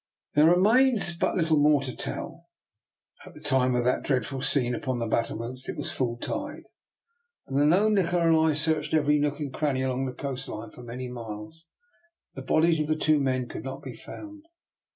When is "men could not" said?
13.19-13.83